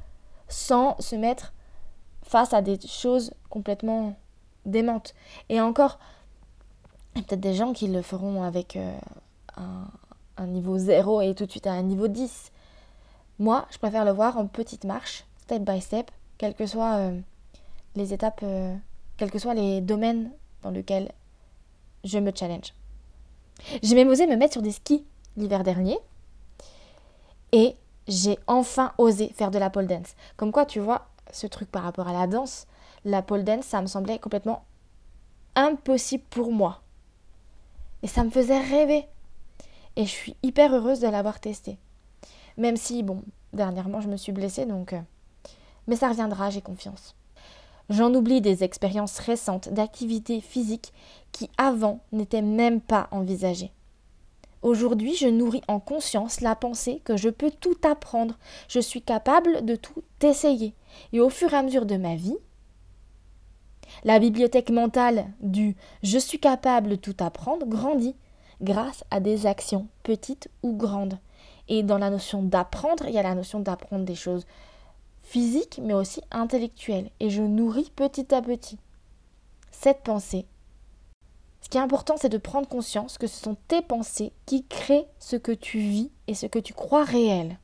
sans 0.47 0.99
se 0.99 1.15
mettre 1.15 1.53
face 2.23 2.53
à 2.53 2.61
des 2.61 2.79
choses 2.87 3.33
complètement 3.49 4.15
démentes. 4.65 5.13
Et 5.49 5.61
encore, 5.61 5.99
il 7.15 7.19
y 7.19 7.21
a 7.21 7.27
peut-être 7.27 7.41
des 7.41 7.53
gens 7.53 7.73
qui 7.73 7.87
le 7.87 8.01
feront 8.01 8.43
avec 8.43 8.75
euh, 8.75 8.93
un, 10.37 10.47
niveau 10.47 10.77
0 10.77 11.21
et 11.21 11.35
tout 11.35 11.45
de 11.45 11.51
suite 11.51 11.67
à 11.67 11.73
un 11.73 11.83
niveau 11.83 12.07
10. 12.07 12.51
Moi, 13.39 13.65
je 13.71 13.77
préfère 13.77 14.05
le 14.05 14.11
voir 14.11 14.37
en 14.37 14.47
petite 14.47 14.83
marche, 14.83 15.25
step 15.43 15.63
by 15.63 15.81
step, 15.81 16.11
que 16.37 16.65
soient 16.65 16.95
euh, 16.97 17.19
les 17.95 18.13
étapes, 18.13 18.41
euh, 18.43 18.75
quels 19.17 19.31
que 19.31 19.39
soient 19.39 19.53
les 19.53 19.81
domaines 19.81 20.31
dans 20.63 20.71
lesquels 20.71 21.11
je 22.03 22.19
me 22.19 22.31
challenge. 22.33 22.73
J'ai 23.83 23.95
même 23.95 24.07
osé 24.07 24.27
me 24.27 24.35
mettre 24.35 24.53
sur 24.53 24.61
des 24.61 24.71
skis 24.71 25.05
l'hiver 25.35 25.63
dernier 25.63 25.97
et 27.51 27.75
j'ai 28.07 28.39
enfin 28.47 28.93
osé 28.97 29.29
faire 29.35 29.51
de 29.51 29.59
la 29.59 29.69
pole 29.69 29.87
dance. 29.87 30.15
Comme 30.37 30.51
quoi, 30.51 30.65
tu 30.65 30.79
vois, 30.79 31.07
ce 31.31 31.47
truc 31.47 31.69
par 31.69 31.83
rapport 31.83 32.07
à 32.07 32.13
la 32.13 32.27
danse, 32.27 32.67
la 33.05 33.21
pole 33.21 33.43
dance, 33.43 33.65
ça 33.65 33.81
me 33.81 33.87
semblait 33.87 34.19
complètement 34.19 34.63
impossible 35.55 36.23
pour 36.29 36.51
moi. 36.51 36.81
Et 38.03 38.07
ça 38.07 38.23
me 38.23 38.29
faisait 38.29 38.59
rêver. 38.59 39.05
Et 39.95 40.05
je 40.05 40.11
suis 40.11 40.35
hyper 40.43 40.73
heureuse 40.73 40.99
de 40.99 41.07
l'avoir 41.07 41.39
testé. 41.39 41.77
Même 42.57 42.77
si, 42.77 43.03
bon, 43.03 43.23
dernièrement, 43.53 44.01
je 44.01 44.09
me 44.09 44.17
suis 44.17 44.31
blessée, 44.31 44.65
donc... 44.65 44.93
Euh, 44.93 45.01
mais 45.87 45.95
ça 45.95 46.09
reviendra, 46.09 46.49
j'ai 46.49 46.61
confiance. 46.61 47.15
J'en 47.89 48.13
oublie 48.13 48.41
des 48.41 48.63
expériences 48.63 49.17
récentes 49.17 49.69
d'activités 49.69 50.41
physiques 50.41 50.93
qui 51.31 51.49
avant 51.57 52.01
n'étaient 52.11 52.43
même 52.43 52.81
pas 52.81 53.07
envisagées. 53.11 53.71
Aujourd'hui, 54.61 55.15
je 55.15 55.27
nourris 55.27 55.63
en 55.67 55.79
conscience 55.79 56.41
la 56.41 56.53
pensée 56.53 57.01
que 57.05 57.17
je 57.17 57.29
peux 57.29 57.49
tout 57.49 57.77
apprendre, 57.83 58.37
je 58.67 58.79
suis 58.79 59.01
capable 59.01 59.65
de 59.65 59.75
tout 59.75 60.03
essayer. 60.21 60.75
Et 61.13 61.21
au 61.21 61.29
fur 61.29 61.53
et 61.53 61.57
à 61.57 61.63
mesure 61.63 61.85
de 61.85 61.95
ma 61.95 62.15
vie, 62.15 62.37
la 64.03 64.19
bibliothèque 64.19 64.69
mentale 64.69 65.27
du 65.39 65.75
je 66.03 66.17
suis 66.17 66.39
capable 66.39 66.89
de 66.89 66.95
tout 66.95 67.15
apprendre 67.19 67.65
grandit 67.65 68.15
grâce 68.61 69.03
à 69.11 69.19
des 69.19 69.45
actions 69.45 69.87
petites 70.03 70.49
ou 70.63 70.75
grandes. 70.75 71.19
Et 71.67 71.83
dans 71.83 71.97
la 71.97 72.09
notion 72.09 72.41
d'apprendre, 72.41 73.05
il 73.07 73.13
y 73.13 73.19
a 73.19 73.23
la 73.23 73.35
notion 73.35 73.59
d'apprendre 73.59 74.05
des 74.05 74.15
choses 74.15 74.45
physiques 75.21 75.79
mais 75.83 75.93
aussi 75.93 76.21
intellectuelles. 76.31 77.11
Et 77.19 77.29
je 77.29 77.43
nourris 77.43 77.91
petit 77.95 78.33
à 78.33 78.41
petit 78.41 78.77
cette 79.71 80.01
pensée 80.01 80.45
ce 81.69 81.69
qui 81.69 81.77
est 81.77 81.81
important, 81.81 82.15
c'est 82.17 82.29
de 82.29 82.39
prendre 82.39 82.67
conscience 82.67 83.19
que 83.19 83.27
ce 83.27 83.39
sont 83.39 83.55
tes 83.67 83.83
pensées 83.83 84.33
qui 84.47 84.65
créent 84.65 85.07
ce 85.19 85.35
que 85.35 85.51
tu 85.51 85.77
vis 85.77 86.11
et 86.27 86.33
ce 86.33 86.47
que 86.47 86.57
tu 86.57 86.73
crois 86.73 87.03
réel. 87.03 87.59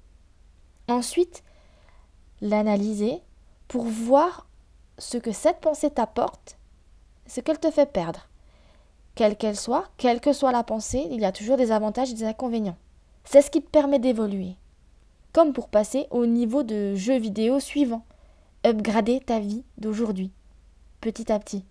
Ensuite, 0.87 1.43
l'analyser 2.39 3.21
pour 3.67 3.85
voir 3.85 4.47
ce 4.97 5.17
que 5.17 5.31
cette 5.31 5.59
pensée 5.59 5.89
t'apporte, 5.89 6.57
ce 7.27 7.41
qu'elle 7.41 7.59
te 7.59 7.71
fait 7.71 7.91
perdre. 7.91 8.27
Quelle 9.15 9.37
qu'elle 9.37 9.55
soit, 9.55 9.87
quelle 9.97 10.19
que 10.19 10.33
soit 10.33 10.51
la 10.51 10.63
pensée, 10.63 11.07
il 11.09 11.21
y 11.21 11.25
a 11.25 11.31
toujours 11.31 11.57
des 11.57 11.71
avantages 11.71 12.11
et 12.11 12.15
des 12.15 12.25
inconvénients. 12.25 12.77
C'est 13.23 13.41
ce 13.41 13.49
qui 13.49 13.61
te 13.61 13.69
permet 13.69 13.99
d'évoluer. 13.99 14.55
Comme 15.33 15.53
pour 15.53 15.69
passer 15.69 16.07
au 16.11 16.25
niveau 16.25 16.63
de 16.63 16.95
jeu 16.95 17.17
vidéo 17.17 17.59
suivant. 17.59 18.05
Upgrader 18.65 19.19
ta 19.19 19.39
vie 19.39 19.63
d'aujourd'hui, 19.77 20.31
petit 20.99 21.31
à 21.31 21.39
petit. 21.39 21.63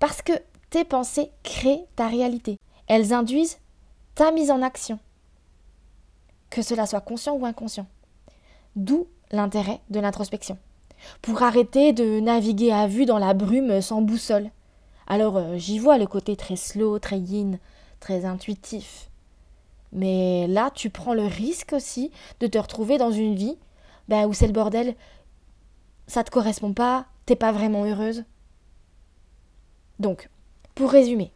Parce 0.00 0.20
que 0.20 0.32
tes 0.70 0.84
pensées 0.84 1.30
créent 1.42 1.86
ta 1.96 2.08
réalité. 2.08 2.58
Elles 2.86 3.12
induisent 3.12 3.58
ta 4.14 4.32
mise 4.32 4.50
en 4.50 4.62
action. 4.62 4.98
Que 6.50 6.62
cela 6.62 6.86
soit 6.86 7.00
conscient 7.00 7.34
ou 7.34 7.46
inconscient. 7.46 7.86
D'où 8.74 9.06
l'intérêt 9.30 9.80
de 9.90 10.00
l'introspection. 10.00 10.58
Pour 11.22 11.42
arrêter 11.42 11.92
de 11.92 12.20
naviguer 12.20 12.72
à 12.72 12.86
vue 12.86 13.06
dans 13.06 13.18
la 13.18 13.34
brume 13.34 13.80
sans 13.80 14.02
boussole. 14.02 14.50
Alors 15.06 15.36
euh, 15.36 15.56
j'y 15.56 15.78
vois 15.78 15.98
le 15.98 16.06
côté 16.06 16.36
très 16.36 16.56
slow, 16.56 16.98
très 16.98 17.18
yin, 17.18 17.58
très 18.00 18.24
intuitif. 18.24 19.08
Mais 19.92 20.46
là, 20.46 20.70
tu 20.74 20.90
prends 20.90 21.14
le 21.14 21.24
risque 21.24 21.72
aussi 21.72 22.10
de 22.40 22.46
te 22.46 22.58
retrouver 22.58 22.98
dans 22.98 23.10
une 23.10 23.34
vie 23.34 23.56
bah, 24.08 24.26
où 24.26 24.32
c'est 24.32 24.46
le 24.46 24.52
bordel, 24.52 24.94
ça 26.06 26.24
te 26.24 26.30
correspond 26.30 26.72
pas, 26.72 27.06
t'es 27.26 27.36
pas 27.36 27.52
vraiment 27.52 27.84
heureuse. 27.84 28.24
Donc, 29.98 30.28
pour 30.74 30.90
résumer, 30.90 31.32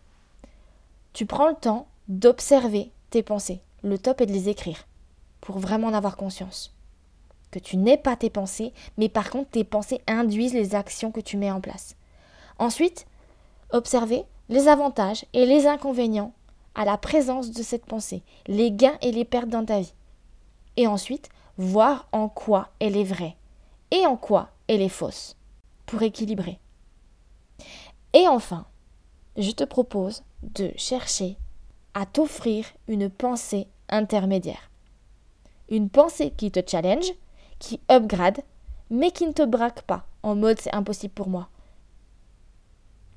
tu 1.12 1.26
prends 1.26 1.48
le 1.48 1.54
temps 1.54 1.86
d'observer 2.08 2.90
tes 3.10 3.22
pensées. 3.22 3.60
Le 3.82 3.98
top 3.98 4.20
est 4.20 4.26
de 4.26 4.32
les 4.32 4.48
écrire 4.48 4.86
pour 5.40 5.58
vraiment 5.58 5.88
en 5.88 5.94
avoir 5.94 6.16
conscience. 6.16 6.74
Que 7.52 7.60
tu 7.60 7.76
n'es 7.76 7.96
pas 7.96 8.16
tes 8.16 8.30
pensées, 8.30 8.72
mais 8.96 9.08
par 9.08 9.30
contre 9.30 9.50
tes 9.50 9.62
pensées 9.62 10.00
induisent 10.08 10.54
les 10.54 10.74
actions 10.74 11.12
que 11.12 11.20
tu 11.20 11.36
mets 11.36 11.50
en 11.50 11.60
place. 11.60 11.94
Ensuite, 12.58 13.06
observer 13.70 14.24
les 14.48 14.66
avantages 14.66 15.24
et 15.34 15.46
les 15.46 15.66
inconvénients 15.66 16.32
à 16.74 16.84
la 16.84 16.96
présence 16.96 17.50
de 17.50 17.62
cette 17.62 17.86
pensée, 17.86 18.22
les 18.46 18.72
gains 18.72 18.98
et 19.02 19.12
les 19.12 19.24
pertes 19.24 19.48
dans 19.48 19.64
ta 19.64 19.80
vie. 19.80 19.94
Et 20.76 20.86
ensuite, 20.86 21.28
voir 21.58 22.08
en 22.12 22.28
quoi 22.28 22.70
elle 22.80 22.96
est 22.96 23.04
vraie 23.04 23.36
et 23.90 24.06
en 24.06 24.16
quoi 24.16 24.48
elle 24.68 24.80
est 24.80 24.88
fausse, 24.88 25.36
pour 25.86 26.02
équilibrer. 26.02 26.58
Et 28.14 28.26
enfin, 28.28 28.66
je 29.36 29.50
te 29.50 29.64
propose 29.64 30.22
de 30.42 30.72
chercher 30.76 31.36
à 31.94 32.06
t'offrir 32.06 32.66
une 32.88 33.10
pensée 33.10 33.68
intermédiaire. 33.88 34.70
Une 35.68 35.90
pensée 35.90 36.32
qui 36.36 36.50
te 36.50 36.60
challenge, 36.66 37.12
qui 37.62 37.80
upgrade, 37.88 38.42
mais 38.90 39.12
qui 39.12 39.24
ne 39.24 39.32
te 39.32 39.44
braque 39.44 39.82
pas 39.82 40.04
en 40.24 40.34
mode 40.34 40.60
c'est 40.60 40.74
impossible 40.74 41.14
pour 41.14 41.28
moi. 41.28 41.48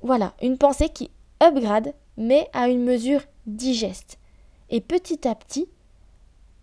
Voilà, 0.02 0.34
une 0.40 0.56
pensée 0.56 0.88
qui 0.88 1.10
upgrade, 1.42 1.94
mais 2.16 2.48
à 2.52 2.68
une 2.68 2.84
mesure 2.84 3.22
digeste. 3.46 4.18
Et 4.70 4.80
petit 4.80 5.26
à 5.26 5.34
petit, 5.34 5.68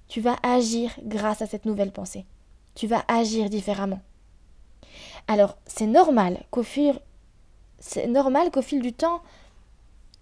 tu 0.07 0.21
vas 0.21 0.37
agir 0.43 0.97
grâce 1.03 1.41
à 1.41 1.45
cette 1.45 1.65
nouvelle 1.65 1.91
pensée. 1.91 2.25
Tu 2.73 2.87
vas 2.87 3.03
agir 3.09 3.49
différemment. 3.49 3.99
Alors, 5.27 5.57
c'est 5.65 5.87
normal 5.87 6.41
qu'au 6.51 6.63
fur 6.63 6.99
c'est 7.79 8.07
normal 8.07 8.49
qu'au 8.49 8.61
fil 8.61 8.81
du 8.81 8.93
temps, 8.93 9.21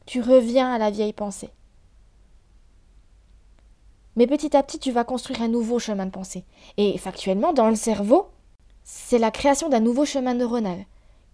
tu 0.08 0.20
reviens 0.20 0.74
à 0.74 0.80
la 0.80 0.89
vieille 0.89 1.13
pensée. 1.13 1.51
Mais 4.15 4.27
petit 4.27 4.56
à 4.56 4.63
petit, 4.63 4.80
tu 4.80 4.91
vas 4.91 5.03
construire 5.03 5.41
un 5.41 5.48
nouveau 5.48 5.80
chemin 5.80 6.06
de 6.06 6.12
pensée. 6.12 6.44
Et 6.77 6.98
factuellement, 6.98 7.53
dans 7.53 7.70
le 7.70 7.75
cerveau, 7.75 8.30
c'est 8.84 9.20
la 9.20 9.32
création 9.32 9.70
d'un 9.70 9.80
nouveau 9.80 10.06
chemin 10.06 10.34
neuronal 10.34 10.86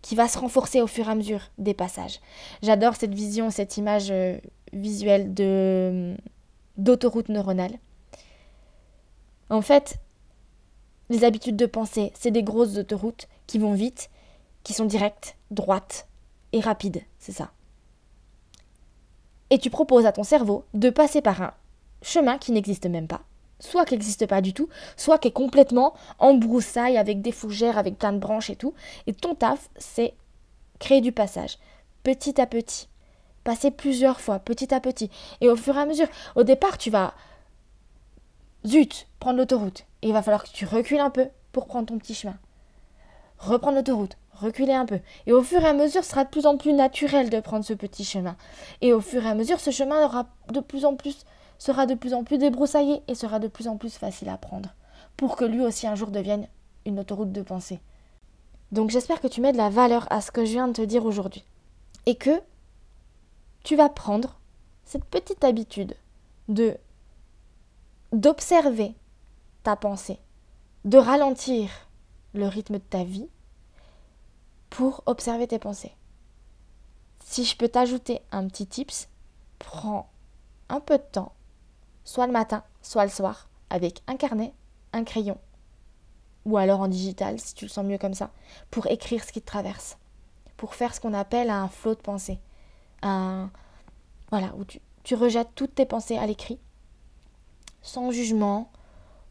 qui 0.01 0.15
va 0.15 0.27
se 0.27 0.37
renforcer 0.37 0.81
au 0.81 0.87
fur 0.87 1.07
et 1.07 1.11
à 1.11 1.15
mesure 1.15 1.41
des 1.57 1.73
passages. 1.73 2.19
J'adore 2.61 2.95
cette 2.95 3.13
vision, 3.13 3.49
cette 3.49 3.77
image 3.77 4.11
euh, 4.11 4.37
visuelle 4.73 5.33
de 5.33 6.15
d'autoroute 6.77 7.29
neuronale. 7.29 7.79
En 9.49 9.61
fait, 9.61 9.97
les 11.09 11.23
habitudes 11.23 11.55
de 11.55 11.65
pensée, 11.65 12.11
c'est 12.13 12.31
des 12.31 12.43
grosses 12.43 12.77
autoroutes 12.77 13.27
qui 13.47 13.57
vont 13.57 13.73
vite, 13.73 14.09
qui 14.63 14.73
sont 14.73 14.85
directes, 14.85 15.37
droites, 15.49 16.07
et 16.53 16.59
rapide, 16.59 17.01
c'est 17.19 17.31
ça. 17.31 17.51
Et 19.49 19.57
tu 19.57 19.69
proposes 19.69 20.05
à 20.05 20.11
ton 20.11 20.23
cerveau 20.23 20.65
de 20.73 20.89
passer 20.89 21.21
par 21.21 21.41
un 21.41 21.53
chemin 22.07 22.37
qui 22.37 22.51
n'existe 22.51 22.85
même 22.85 23.07
pas, 23.07 23.21
soit 23.59 23.85
qui 23.85 23.93
n'existe 23.93 24.25
pas 24.27 24.41
du 24.41 24.53
tout, 24.53 24.69
soit 24.95 25.17
qui 25.17 25.27
est 25.27 25.31
complètement 25.31 25.93
en 26.19 26.33
broussaille 26.33 26.97
avec 26.97 27.21
des 27.21 27.31
fougères, 27.31 27.77
avec 27.77 27.97
plein 27.97 28.13
de 28.13 28.19
branches 28.19 28.49
et 28.49 28.55
tout. 28.55 28.73
Et 29.07 29.13
ton 29.13 29.35
taf, 29.35 29.69
c'est 29.77 30.13
créer 30.79 31.01
du 31.01 31.11
passage, 31.11 31.57
petit 32.03 32.39
à 32.39 32.47
petit. 32.47 32.87
Passer 33.43 33.71
plusieurs 33.71 34.19
fois, 34.19 34.39
petit 34.39 34.73
à 34.73 34.81
petit. 34.81 35.09
Et 35.39 35.49
au 35.49 35.55
fur 35.55 35.77
et 35.77 35.79
à 35.79 35.85
mesure, 35.85 36.07
au 36.35 36.43
départ, 36.43 36.77
tu 36.77 36.89
vas, 36.89 37.13
zut, 38.65 39.07
prendre 39.19 39.37
l'autoroute. 39.37 39.85
Et 40.01 40.07
il 40.07 40.13
va 40.13 40.21
falloir 40.21 40.43
que 40.43 40.49
tu 40.49 40.65
recules 40.65 40.99
un 40.99 41.09
peu 41.09 41.27
pour 41.53 41.65
prendre 41.65 41.87
ton 41.87 41.97
petit 41.97 42.13
chemin. 42.13 42.37
Reprendre 43.39 43.77
l'autoroute, 43.77 44.17
reculer 44.33 44.73
un 44.73 44.85
peu. 44.85 44.99
Et 45.27 45.31
au 45.31 45.43
fur 45.43 45.61
et 45.61 45.67
à 45.67 45.73
mesure, 45.73 46.03
ce 46.03 46.09
sera 46.09 46.25
de 46.25 46.29
plus 46.29 46.45
en 46.45 46.57
plus 46.57 46.73
naturel 46.73 47.29
de 47.29 47.39
prendre 47.39 47.63
ce 47.63 47.73
petit 47.73 48.03
chemin. 48.03 48.35
Et 48.81 48.93
au 48.93 48.99
fur 48.99 49.25
et 49.25 49.29
à 49.29 49.35
mesure, 49.35 49.59
ce 49.59 49.71
chemin 49.71 50.03
aura 50.03 50.27
de 50.51 50.59
plus 50.59 50.85
en 50.85 50.95
plus, 50.95 51.25
sera 51.57 51.85
de 51.85 51.95
plus 51.95 52.13
en 52.13 52.23
plus 52.23 52.37
débroussaillé 52.37 53.01
et 53.07 53.15
sera 53.15 53.39
de 53.39 53.47
plus 53.47 53.67
en 53.67 53.77
plus 53.77 53.97
facile 53.97 54.29
à 54.29 54.37
prendre. 54.37 54.73
Pour 55.15 55.35
que 55.35 55.45
lui 55.45 55.61
aussi 55.61 55.87
un 55.87 55.95
jour 55.95 56.11
devienne 56.11 56.47
une 56.85 56.99
autoroute 56.99 57.31
de 57.31 57.41
pensée. 57.41 57.79
Donc 58.71 58.89
j'espère 58.89 59.21
que 59.21 59.27
tu 59.27 59.41
mets 59.41 59.53
de 59.53 59.57
la 59.57 59.69
valeur 59.69 60.07
à 60.11 60.21
ce 60.21 60.31
que 60.31 60.45
je 60.45 60.51
viens 60.51 60.67
de 60.67 60.73
te 60.73 60.81
dire 60.81 61.05
aujourd'hui. 61.05 61.43
Et 62.05 62.15
que 62.15 62.41
tu 63.63 63.75
vas 63.75 63.89
prendre 63.89 64.39
cette 64.85 65.05
petite 65.05 65.43
habitude 65.43 65.95
de 66.47 66.77
d'observer 68.13 68.95
ta 69.63 69.75
pensée, 69.75 70.19
de 70.85 70.97
ralentir 70.97 71.69
le 72.33 72.47
rythme 72.47 72.75
de 72.75 72.83
ta 72.83 73.03
vie 73.03 73.27
pour 74.69 75.03
observer 75.05 75.47
tes 75.47 75.59
pensées. 75.59 75.93
Si 77.25 77.43
je 77.43 77.57
peux 77.57 77.67
t'ajouter 77.67 78.21
un 78.31 78.47
petit 78.47 78.65
tips, 78.65 79.09
prends 79.59 80.09
un 80.69 80.79
peu 80.79 80.97
de 80.97 81.03
temps, 81.03 81.33
soit 82.07 82.25
le 82.25 82.31
matin, 82.31 82.63
soit 82.81 83.03
le 83.03 83.11
soir, 83.11 83.49
avec 83.69 84.01
un 84.07 84.15
carnet, 84.15 84.53
un 84.93 85.03
crayon, 85.03 85.37
ou 86.45 86.55
alors 86.55 86.79
en 86.79 86.87
digital 86.87 87.37
si 87.37 87.53
tu 87.53 87.65
le 87.65 87.69
sens 87.69 87.85
mieux 87.85 87.97
comme 87.97 88.13
ça, 88.13 88.31
pour 88.71 88.87
écrire 88.87 89.25
ce 89.25 89.33
qui 89.33 89.41
te 89.41 89.45
traverse, 89.45 89.97
pour 90.55 90.73
faire 90.73 90.95
ce 90.95 91.01
qu'on 91.01 91.13
appelle 91.13 91.49
un 91.49 91.67
flot 91.67 91.95
de 91.95 91.99
pensée. 91.99 92.39
Un 93.01 93.51
voilà, 94.31 94.55
où 94.55 94.63
tu, 94.63 94.79
tu 95.03 95.15
rejettes 95.15 95.53
toutes 95.53 95.75
tes 95.75 95.85
pensées 95.85 96.17
à 96.17 96.25
l'écrit, 96.25 96.59
sans 97.81 98.11
jugement, 98.11 98.71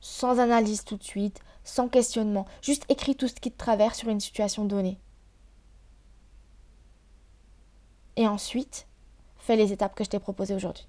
sans 0.00 0.38
analyse 0.38 0.84
tout 0.84 0.98
de 0.98 1.02
suite, 1.02 1.40
sans 1.64 1.88
questionnement, 1.88 2.44
juste 2.60 2.84
écris 2.90 3.16
tout 3.16 3.28
ce 3.28 3.34
qui 3.36 3.50
te 3.50 3.58
traverse 3.58 3.98
sur 3.98 4.10
une 4.10 4.20
situation 4.20 4.66
donnée. 4.66 4.98
Et 8.16 8.28
ensuite, 8.28 8.86
fais 9.38 9.56
les 9.56 9.72
étapes 9.72 9.94
que 9.94 10.04
je 10.04 10.10
t'ai 10.10 10.18
proposées 10.18 10.54
aujourd'hui. 10.54 10.86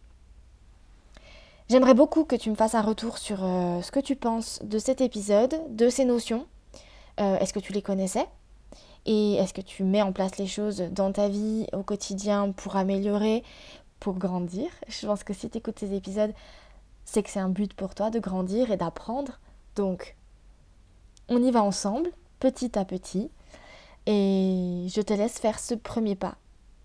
J'aimerais 1.69 1.95
beaucoup 1.95 2.23
que 2.23 2.37
tu 2.37 2.49
me 2.49 2.55
fasses 2.55 2.75
un 2.75 2.81
retour 2.81 3.17
sur 3.17 3.43
euh, 3.43 3.81
ce 3.81 3.91
que 3.91 3.99
tu 3.99 4.15
penses 4.15 4.59
de 4.63 4.79
cet 4.79 5.01
épisode, 5.01 5.53
de 5.69 5.89
ces 5.89 6.05
notions. 6.05 6.47
Euh, 7.19 7.37
est-ce 7.39 7.51
que 7.51 7.59
tu 7.59 7.73
les 7.73 7.81
connaissais? 7.81 8.25
Et 9.05 9.33
est-ce 9.33 9.53
que 9.53 9.59
tu 9.59 9.83
mets 9.83 10.01
en 10.01 10.13
place 10.13 10.37
les 10.37 10.47
choses 10.47 10.79
dans 10.79 11.11
ta 11.11 11.27
vie 11.27 11.67
au 11.73 11.83
quotidien 11.83 12.53
pour 12.53 12.77
améliorer, 12.77 13.43
pour 13.99 14.13
grandir? 14.13 14.69
Je 14.87 15.05
pense 15.05 15.25
que 15.25 15.33
si 15.33 15.49
tu 15.49 15.57
écoutes 15.57 15.79
ces 15.79 15.93
épisodes, 15.93 16.33
c'est 17.03 17.21
que 17.21 17.29
c'est 17.29 17.41
un 17.41 17.49
but 17.49 17.73
pour 17.73 17.95
toi 17.95 18.11
de 18.11 18.19
grandir 18.19 18.71
et 18.71 18.77
d'apprendre. 18.77 19.37
Donc, 19.75 20.15
on 21.27 21.43
y 21.43 21.51
va 21.51 21.63
ensemble, 21.63 22.11
petit 22.39 22.79
à 22.79 22.85
petit. 22.85 23.29
Et 24.05 24.87
je 24.87 25.01
te 25.01 25.13
laisse 25.13 25.37
faire 25.37 25.59
ce 25.59 25.73
premier 25.73 26.15
pas 26.15 26.35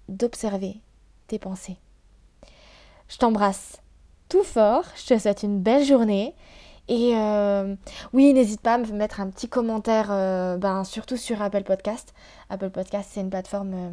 d'observer 0.09 0.81
tes 1.29 1.39
pensées. 1.39 1.77
Je 3.07 3.19
t'embrasse 3.19 3.81
tout 4.33 4.45
fort. 4.45 4.85
Je 4.97 5.15
te 5.15 5.19
souhaite 5.19 5.43
une 5.43 5.61
belle 5.61 5.85
journée. 5.85 6.35
Et 6.89 7.13
euh, 7.15 7.77
oui, 8.15 8.33
n'hésite 8.33 8.63
pas 8.63 8.75
à 8.75 8.79
me 8.79 8.87
mettre 8.87 9.21
un 9.21 9.29
petit 9.29 9.47
commentaire, 9.47 10.09
euh, 10.11 10.57
ben, 10.57 10.85
surtout 10.85 11.19
sur 11.19 11.43
Apple 11.43 11.65
Podcast. 11.65 12.15
Apple 12.49 12.71
Podcast, 12.71 13.11
c'est 13.13 13.21
une 13.21 13.29
plateforme 13.29 13.75
euh, 13.75 13.91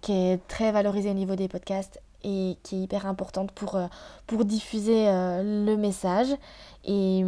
qui 0.00 0.12
est 0.12 0.48
très 0.48 0.72
valorisée 0.72 1.10
au 1.10 1.14
niveau 1.14 1.36
des 1.36 1.48
podcasts 1.48 2.00
et 2.24 2.56
qui 2.62 2.76
est 2.76 2.84
hyper 2.84 3.06
importante 3.06 3.52
pour, 3.52 3.78
pour 4.26 4.44
diffuser 4.46 5.06
le 5.08 5.74
message 5.74 6.28
et, 6.84 7.24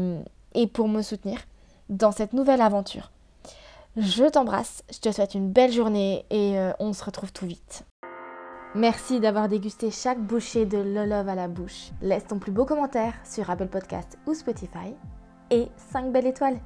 et 0.55 0.67
pour 0.69 0.87
me 0.87 1.03
soutenir 1.03 1.41
dans 1.89 2.13
cette 2.13 2.33
nouvelle 2.33 2.61
aventure. 2.61 3.11
Je 3.97 4.25
t'embrasse, 4.25 4.85
je 4.93 5.01
te 5.01 5.11
souhaite 5.11 5.35
une 5.35 5.51
belle 5.51 5.73
journée 5.73 6.25
et 6.31 6.57
on 6.79 6.93
se 6.93 7.05
retrouve 7.05 7.33
tout 7.33 7.47
vite. 7.47 7.85
Merci 8.77 9.21
d'avoir 9.21 9.49
dégusté 9.49 9.93
chaque 9.93 10.19
bouchée 10.19 10.67
de 10.67 10.79
Lolove 10.79 11.29
à 11.29 11.37
la 11.37 11.47
bouche. 11.47 11.91
Laisse 12.03 12.27
ton 12.27 12.41
plus 12.41 12.51
beau 12.51 12.65
commentaire 12.65 13.15
sur 13.23 13.49
Apple 13.49 13.69
Podcast 13.69 14.19
ou 14.27 14.35
Spotify 14.35 14.97
et 15.53 15.69
5 15.77 16.11
belles 16.11 16.27
étoiles. 16.27 16.59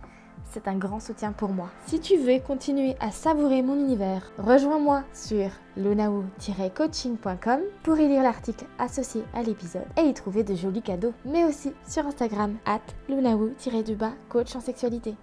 C'est 0.51 0.69
un 0.69 0.77
grand 0.77 1.01
soutien 1.01 1.33
pour 1.33 1.51
moi. 1.51 1.71
Si 1.87 2.01
tu 2.01 2.17
veux 2.17 2.39
continuer 2.41 2.97
à 3.01 3.11
savourer 3.11 3.63
mon 3.63 3.75
univers, 3.75 4.31
rejoins-moi 4.39 5.03
sur 5.13 5.51
lunao-coaching.com 5.77 7.61
pour 7.83 7.99
y 7.99 8.09
lire 8.09 8.23
l'article 8.23 8.65
associé 8.79 9.23
à 9.35 9.43
l'épisode 9.43 9.87
et 9.97 10.03
y 10.03 10.15
trouver 10.15 10.45
de 10.45 10.55
jolis 10.55 10.83
cadeaux, 10.83 11.13
mais 11.25 11.45
aussi 11.45 11.73
sur 11.87 12.07
Instagram 12.07 12.57
at 12.65 12.81
lunao-du-bas 13.09 14.13
coach 14.29 14.57
en 14.57 14.61
sexualité. 14.61 15.15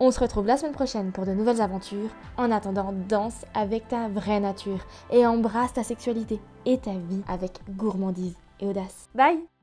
On 0.00 0.10
se 0.10 0.20
retrouve 0.20 0.46
la 0.46 0.56
semaine 0.56 0.72
prochaine 0.72 1.12
pour 1.12 1.26
de 1.26 1.32
nouvelles 1.32 1.60
aventures. 1.60 2.10
En 2.36 2.50
attendant, 2.50 2.92
danse 3.08 3.44
avec 3.54 3.88
ta 3.88 4.08
vraie 4.08 4.40
nature 4.40 4.86
et 5.10 5.26
embrasse 5.26 5.72
ta 5.72 5.82
sexualité 5.82 6.40
et 6.66 6.78
ta 6.78 6.92
vie 6.92 7.22
avec 7.28 7.60
gourmandise 7.76 8.36
et 8.60 8.66
audace. 8.66 9.08
Bye 9.14 9.53